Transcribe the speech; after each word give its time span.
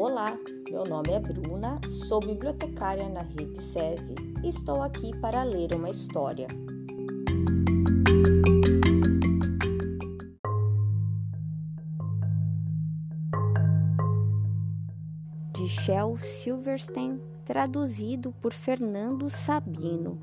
Olá, 0.00 0.38
meu 0.70 0.84
nome 0.84 1.10
é 1.10 1.18
Bruna, 1.18 1.76
sou 1.90 2.20
bibliotecária 2.20 3.08
na 3.08 3.22
Rede 3.22 3.60
SESI 3.60 4.14
e 4.44 4.48
estou 4.48 4.80
aqui 4.80 5.10
para 5.18 5.42
ler 5.42 5.74
uma 5.74 5.90
história. 5.90 6.46
De 15.52 15.66
Shel 15.66 16.16
Silverstein, 16.18 17.20
traduzido 17.44 18.30
por 18.40 18.52
Fernando 18.52 19.28
Sabino. 19.28 20.16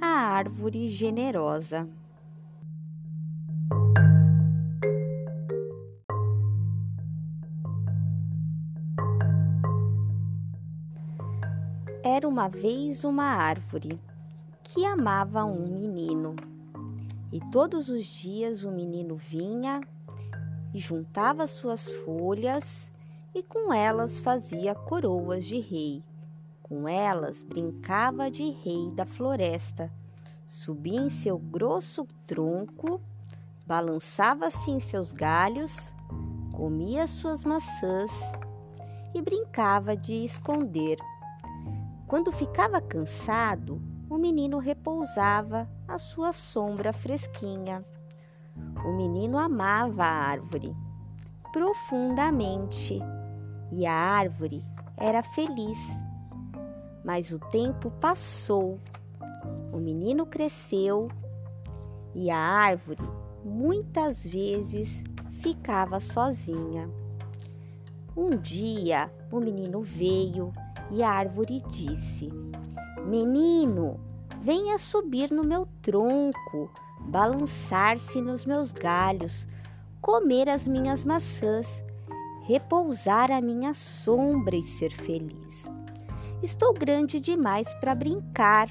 A 0.00 0.06
Árvore 0.06 0.88
Generosa. 0.88 1.88
Era 12.16 12.26
uma 12.26 12.48
vez 12.48 13.04
uma 13.04 13.24
árvore 13.24 14.00
que 14.62 14.86
amava 14.86 15.44
um 15.44 15.68
menino. 15.68 16.34
E 17.30 17.38
todos 17.52 17.90
os 17.90 18.06
dias 18.06 18.64
o 18.64 18.70
menino 18.70 19.16
vinha 19.16 19.82
e 20.72 20.78
juntava 20.78 21.46
suas 21.46 21.86
folhas 22.06 22.90
e 23.34 23.42
com 23.42 23.70
elas 23.70 24.18
fazia 24.18 24.74
coroas 24.74 25.44
de 25.44 25.60
rei. 25.60 26.02
Com 26.62 26.88
elas 26.88 27.42
brincava 27.42 28.30
de 28.30 28.50
rei 28.50 28.90
da 28.92 29.04
floresta. 29.04 29.92
Subia 30.46 31.02
em 31.02 31.10
seu 31.10 31.38
grosso 31.38 32.06
tronco, 32.26 32.98
balançava-se 33.66 34.70
em 34.70 34.80
seus 34.80 35.12
galhos, 35.12 35.76
comia 36.54 37.06
suas 37.06 37.44
maçãs 37.44 38.10
e 39.14 39.20
brincava 39.20 39.94
de 39.94 40.24
esconder 40.24 40.96
quando 42.06 42.30
ficava 42.30 42.80
cansado, 42.80 43.82
o 44.08 44.16
menino 44.16 44.58
repousava 44.58 45.68
à 45.88 45.98
sua 45.98 46.32
sombra 46.32 46.92
fresquinha. 46.92 47.84
O 48.84 48.92
menino 48.92 49.38
amava 49.38 50.04
a 50.04 50.28
árvore 50.30 50.74
profundamente 51.52 53.00
e 53.72 53.86
a 53.86 53.92
árvore 53.92 54.64
era 54.96 55.22
feliz. 55.22 55.78
Mas 57.04 57.30
o 57.30 57.38
tempo 57.38 57.90
passou, 58.00 58.78
o 59.72 59.78
menino 59.78 60.26
cresceu 60.26 61.08
e 62.14 62.30
a 62.30 62.38
árvore 62.38 63.02
muitas 63.44 64.24
vezes 64.24 65.02
ficava 65.42 65.98
sozinha. 65.98 66.88
Um 68.16 68.30
dia 68.30 69.10
o 69.30 69.40
menino 69.40 69.82
veio 69.82 70.52
e 70.90 71.02
a 71.02 71.10
árvore 71.10 71.62
disse: 71.70 72.28
Menino, 73.06 74.00
venha 74.40 74.78
subir 74.78 75.30
no 75.30 75.44
meu 75.44 75.66
tronco, 75.82 76.70
balançar-se 77.00 78.20
nos 78.20 78.44
meus 78.44 78.72
galhos, 78.72 79.46
comer 80.00 80.48
as 80.48 80.66
minhas 80.66 81.04
maçãs, 81.04 81.82
repousar 82.42 83.30
à 83.30 83.40
minha 83.40 83.74
sombra 83.74 84.56
e 84.56 84.62
ser 84.62 84.92
feliz. 84.92 85.68
Estou 86.42 86.72
grande 86.72 87.18
demais 87.18 87.72
para 87.74 87.94
brincar. 87.94 88.68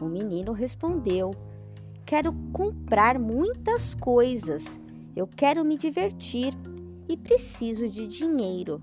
O 0.00 0.06
menino 0.06 0.52
respondeu: 0.52 1.30
Quero 2.04 2.32
comprar 2.52 3.18
muitas 3.18 3.94
coisas. 3.94 4.78
Eu 5.16 5.26
quero 5.26 5.64
me 5.64 5.78
divertir 5.78 6.52
e 7.08 7.16
preciso 7.16 7.88
de 7.88 8.06
dinheiro. 8.06 8.82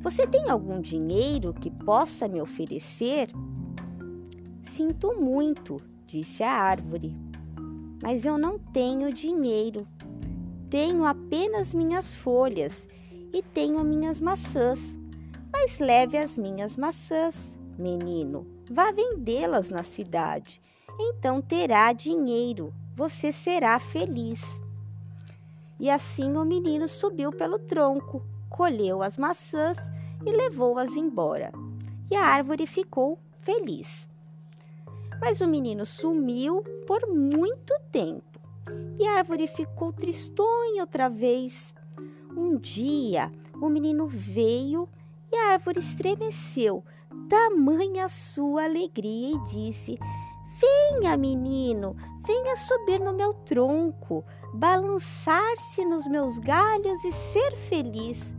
Você 0.00 0.26
tem 0.28 0.48
algum 0.48 0.80
dinheiro 0.80 1.52
que 1.52 1.70
possa 1.70 2.28
me 2.28 2.40
oferecer? 2.40 3.30
Sinto 4.62 5.20
muito, 5.20 5.76
disse 6.06 6.44
a 6.44 6.52
árvore, 6.52 7.16
mas 8.00 8.24
eu 8.24 8.38
não 8.38 8.60
tenho 8.60 9.12
dinheiro. 9.12 9.88
Tenho 10.70 11.04
apenas 11.04 11.74
minhas 11.74 12.14
folhas 12.14 12.86
e 13.32 13.42
tenho 13.42 13.82
minhas 13.82 14.20
maçãs. 14.20 14.96
Mas 15.52 15.80
leve 15.80 16.16
as 16.16 16.36
minhas 16.36 16.76
maçãs, 16.76 17.58
menino. 17.76 18.46
Vá 18.70 18.92
vendê-las 18.92 19.68
na 19.68 19.82
cidade. 19.82 20.62
Então 20.96 21.42
terá 21.42 21.92
dinheiro. 21.92 22.72
Você 22.94 23.32
será 23.32 23.76
feliz. 23.80 24.42
E 25.80 25.90
assim 25.90 26.36
o 26.36 26.44
menino 26.44 26.86
subiu 26.86 27.32
pelo 27.32 27.58
tronco 27.58 28.22
colheu 28.48 29.02
as 29.02 29.16
maçãs 29.16 29.76
e 30.24 30.30
levou-as 30.30 30.96
embora. 30.96 31.52
E 32.10 32.16
a 32.16 32.24
árvore 32.24 32.66
ficou 32.66 33.18
feliz. 33.40 34.08
Mas 35.20 35.40
o 35.40 35.46
menino 35.46 35.84
sumiu 35.84 36.62
por 36.86 37.06
muito 37.08 37.74
tempo 37.90 38.28
e 38.98 39.06
a 39.06 39.18
árvore 39.18 39.46
ficou 39.46 39.92
tristonha 39.92 40.82
outra 40.82 41.08
vez. 41.08 41.74
Um 42.36 42.56
dia 42.56 43.32
o 43.60 43.68
menino 43.68 44.06
veio 44.06 44.88
e 45.30 45.36
a 45.36 45.52
árvore 45.52 45.80
estremeceu, 45.80 46.84
tamanha 47.28 48.08
sua 48.08 48.64
alegria, 48.64 49.34
e 49.34 49.38
disse: 49.44 49.98
Venha, 50.60 51.16
menino, 51.16 51.94
venha 52.26 52.56
subir 52.56 52.98
no 52.98 53.12
meu 53.12 53.32
tronco, 53.32 54.24
balançar-se 54.52 55.84
nos 55.84 56.06
meus 56.06 56.38
galhos 56.38 57.04
e 57.04 57.12
ser 57.12 57.56
feliz. 57.56 58.34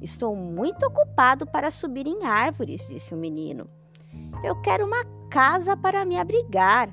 Estou 0.00 0.34
muito 0.34 0.86
ocupado 0.86 1.46
para 1.46 1.70
subir 1.70 2.06
em 2.06 2.24
árvores, 2.24 2.86
disse 2.88 3.14
o 3.14 3.18
menino. 3.18 3.68
Eu 4.42 4.60
quero 4.62 4.86
uma 4.86 5.04
casa 5.30 5.76
para 5.76 6.04
me 6.04 6.18
abrigar. 6.18 6.88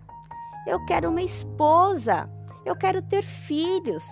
Eu 0.65 0.83
quero 0.85 1.09
uma 1.09 1.21
esposa. 1.21 2.29
Eu 2.65 2.75
quero 2.75 3.01
ter 3.01 3.23
filhos. 3.23 4.03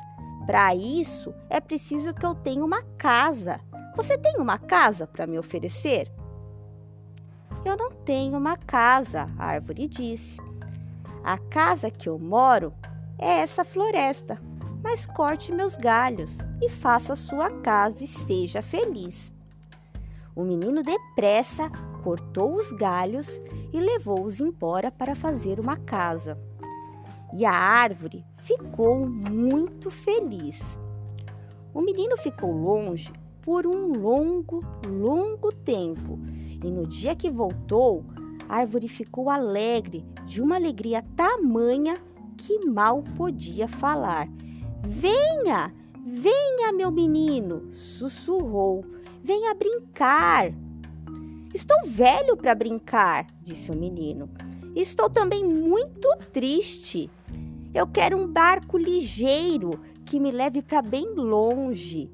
Para 0.46 0.75
isso 0.75 1.34
é 1.50 1.59
preciso 1.59 2.13
que 2.13 2.25
eu 2.25 2.36
tenha 2.36 2.63
uma 2.63 2.84
casa. 2.98 3.59
Você 3.96 4.18
tem 4.18 4.36
uma 4.38 4.58
casa 4.58 5.06
para 5.06 5.28
me 5.28 5.38
oferecer? 5.38 6.12
Eu 7.64 7.78
não 7.78 7.92
tenho 7.92 8.38
uma 8.38 8.58
casa, 8.58 9.30
a 9.38 9.46
árvore 9.46 9.88
disse. 9.88 10.40
A 11.24 11.38
casa 11.38 11.92
que 11.92 12.10
eu 12.10 12.18
moro 12.18 12.74
é 13.20 13.40
essa 13.42 13.64
floresta, 13.64 14.42
mas 14.84 15.06
corte 15.06 15.52
meus 15.52 15.76
galhos 15.76 16.40
e 16.60 16.68
faça 16.70 17.16
sua 17.16 17.52
casa 17.62 18.04
e 18.04 18.08
seja 18.08 18.64
feliz. 18.64 19.32
O 20.36 20.44
menino 20.44 20.82
depressa 20.82 21.70
cortou 22.04 22.56
os 22.56 22.72
galhos 22.72 23.40
e 23.72 23.80
levou-os 23.80 24.40
embora 24.40 24.90
para 24.90 25.16
fazer 25.16 25.60
uma 25.60 25.78
casa. 25.78 26.40
E 27.32 27.46
a 27.46 27.54
árvore 27.54 28.26
ficou 28.38 29.08
muito 29.08 29.92
feliz. 29.92 30.80
O 31.76 31.82
menino 31.82 32.18
ficou 32.18 32.52
longe 32.52 33.14
por 33.44 33.68
um 33.68 33.92
longo, 33.92 34.62
longo 34.88 35.52
tempo 35.54 36.20
e 36.64 36.70
no 36.70 36.86
dia 36.86 37.16
que 37.16 37.30
voltou, 37.30 38.06
a 38.48 38.58
árvore 38.58 38.88
ficou 38.88 39.30
alegre, 39.30 40.06
de 40.26 40.42
uma 40.42 40.56
alegria 40.56 41.04
tamanha 41.16 41.96
que 42.38 42.66
mal 42.66 43.04
podia 43.16 43.68
falar. 43.68 44.28
Venha, 44.88 45.74
venha, 46.06 46.72
meu 46.74 46.92
menino, 46.92 47.74
sussurrou. 47.74 48.84
Venha 49.24 49.54
brincar. 49.54 50.52
Estou 51.54 51.78
velho 51.86 52.36
para 52.38 52.56
brincar, 52.56 53.28
disse 53.42 53.72
o 53.72 53.78
menino. 53.78 54.30
Estou 54.76 55.10
também 55.10 55.46
muito 55.46 56.08
triste. 56.32 57.10
Eu 57.74 57.88
quero 57.88 58.18
um 58.18 58.28
barco 58.28 58.78
ligeiro 58.78 59.72
que 60.06 60.20
me 60.20 60.32
leve 60.32 60.62
para 60.62 60.81
bem 60.81 61.14
longe. 61.14 62.10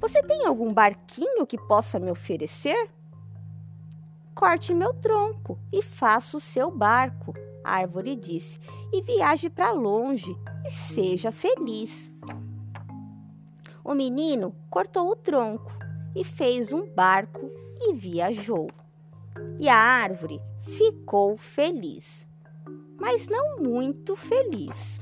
Você 0.00 0.22
tem 0.22 0.46
algum 0.46 0.72
barquinho 0.72 1.46
que 1.46 1.58
possa 1.58 1.98
me 1.98 2.10
oferecer? 2.10 2.88
Corte 4.34 4.72
meu 4.72 4.94
tronco 4.94 5.58
e 5.72 5.82
faça 5.82 6.36
o 6.36 6.40
seu 6.40 6.70
barco, 6.70 7.34
a 7.64 7.76
árvore 7.76 8.16
disse, 8.16 8.58
e 8.92 9.02
viaje 9.02 9.50
para 9.50 9.72
longe 9.72 10.34
e 10.64 10.70
seja 10.70 11.30
feliz. 11.30 12.10
O 13.84 13.92
menino 13.92 14.54
cortou 14.70 15.10
o 15.10 15.16
tronco 15.16 15.70
e 16.14 16.24
fez 16.24 16.72
um 16.72 16.86
barco 16.94 17.50
e 17.80 17.92
viajou. 17.92 18.68
E 19.58 19.68
a 19.68 19.76
árvore 19.76 20.40
ficou 20.62 21.36
feliz, 21.36 22.26
mas 22.98 23.26
não 23.26 23.58
muito 23.58 24.16
feliz. 24.16 25.00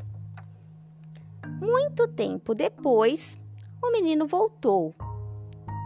Muito 1.60 2.08
tempo 2.08 2.54
depois, 2.54 3.38
o 3.82 3.92
menino 3.92 4.26
voltou. 4.26 4.94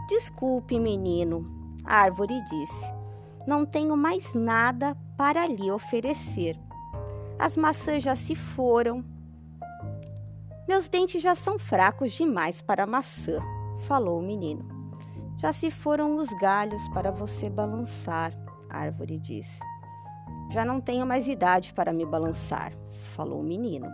Desculpe, 0.07 0.79
menino, 0.79 1.45
a 1.85 1.97
árvore 1.97 2.41
disse 2.45 3.02
não 3.45 3.65
tenho 3.65 3.97
mais 3.97 4.33
nada 4.33 4.95
para 5.17 5.45
lhe 5.47 5.69
oferecer. 5.71 6.57
As 7.37 7.57
maçãs 7.57 8.01
já 8.01 8.15
se 8.15 8.35
foram. 8.35 9.03
Meus 10.67 10.87
dentes 10.87 11.21
já 11.21 11.35
são 11.35 11.59
fracos 11.59 12.13
demais 12.13 12.61
para 12.61 12.87
maçã, 12.87 13.39
falou 13.87 14.19
o 14.19 14.23
menino. 14.23 14.65
Já 15.37 15.51
se 15.51 15.69
foram 15.69 16.15
os 16.15 16.29
galhos 16.39 16.87
para 16.89 17.11
você 17.11 17.49
balançar, 17.49 18.33
a 18.69 18.79
árvore 18.79 19.19
disse. 19.19 19.59
Já 20.51 20.63
não 20.63 20.79
tenho 20.79 21.05
mais 21.05 21.27
idade 21.27 21.73
para 21.73 21.91
me 21.91 22.05
balançar, 22.05 22.71
falou 23.15 23.41
o 23.41 23.43
menino. 23.43 23.87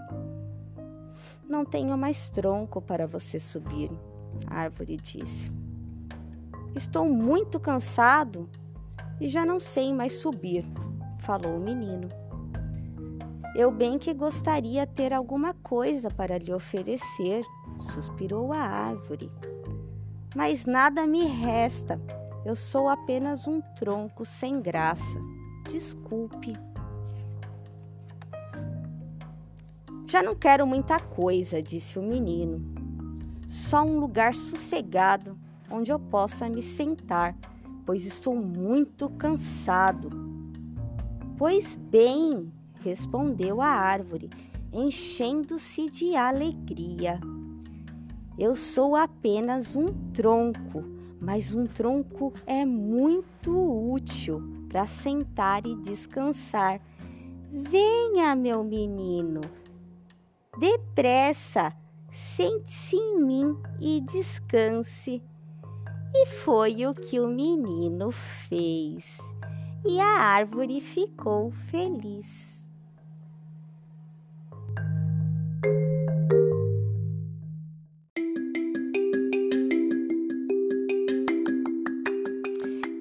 Não 1.48 1.66
tenho 1.66 1.98
mais 1.98 2.30
tronco 2.30 2.80
para 2.80 3.08
você 3.08 3.40
subir, 3.40 3.90
a 4.46 4.60
árvore 4.60 4.98
disse. 4.98 5.52
Estou 6.76 7.06
muito 7.06 7.60
cansado 7.60 8.48
já 9.28 9.46
não 9.46 9.60
sei 9.60 9.94
mais 9.94 10.14
subir, 10.14 10.66
falou 11.20 11.58
o 11.58 11.60
menino. 11.60 12.08
Eu 13.56 13.72
bem 13.72 13.98
que 13.98 14.14
gostaria 14.14 14.88
ter 14.88 15.12
alguma 15.12 15.54
coisa 15.56 16.10
para 16.10 16.38
lhe 16.38 16.54
oferecer, 16.54 17.44
suspirou 17.94 18.54
a 18.54 18.60
árvore. 18.60 19.30
Mas 20.36 20.66
nada 20.66 21.06
me 21.06 21.26
resta. 21.26 22.00
Eu 22.46 22.56
sou 22.56 22.88
apenas 22.88 23.48
um 23.48 23.60
tronco 23.76 24.24
sem 24.24 24.62
graça. 24.62 25.20
Desculpe. 25.70 26.54
Já 30.08 30.24
não 30.24 30.36
quero 30.36 30.66
muita 30.66 31.00
coisa, 31.00 31.62
disse 31.62 32.00
o 32.00 32.02
menino. 32.02 32.64
Só 33.48 33.84
um 33.84 34.00
lugar 34.00 34.34
sossegado 34.34 35.38
onde 35.70 35.92
eu 35.92 36.00
possa 36.00 36.50
me 36.50 36.62
sentar, 36.62 37.36
pois 37.90 38.06
estou 38.06 38.36
muito 38.36 39.10
cansado. 39.10 40.12
Pois 41.40 41.74
bem, 41.74 42.54
respondeu 42.82 43.64
a 43.64 43.68
árvore, 43.68 44.30
enchendo-se 44.72 45.90
de 45.90 46.16
alegria. 46.16 47.20
Eu 48.38 48.56
sou 48.56 48.96
apenas 48.96 49.76
um 49.76 49.88
tronco, 50.14 50.84
mas 51.20 51.52
um 51.52 51.66
tronco 51.66 52.32
é 52.46 52.64
muito 52.64 53.52
útil 53.92 54.40
para 54.70 54.86
sentar 54.86 55.66
e 55.66 55.76
descansar. 55.78 56.80
Venha, 57.52 58.36
meu 58.36 58.64
menino, 58.64 59.42
depressa, 60.60 61.76
sente-se 62.14 62.96
em 62.96 63.20
mim 63.20 63.58
e 63.82 64.00
descanse. 64.02 65.24
E 66.14 66.26
foi 66.26 66.86
o 66.88 66.94
que 66.94 67.20
o 67.20 67.28
menino 67.28 68.12
fez, 68.12 69.18
e 69.86 70.00
a 70.00 70.20
árvore 70.20 70.82
ficou 70.82 71.52
feliz. 71.70 72.50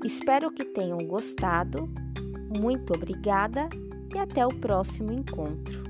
Espero 0.04 0.50
que 0.50 0.64
tenham 0.64 0.98
gostado. 0.98 1.88
Muito 2.60 2.94
obrigada 2.94 3.68
e 4.14 4.18
até 4.18 4.46
o 4.46 4.50
próximo 4.50 5.12
encontro. 5.12 5.87